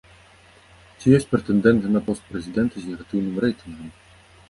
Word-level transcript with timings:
Ці 0.99 1.05
ёсць 1.17 1.27
прэтэндэнты 1.35 1.87
на 1.99 2.03
пост 2.09 2.23
прэзідэнта 2.33 2.75
з 2.83 2.97
негатыўным 2.97 3.35
рэйтынгам? 3.49 3.97